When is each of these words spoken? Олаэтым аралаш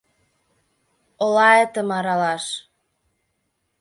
Олаэтым 1.25 1.87
аралаш 1.97 2.45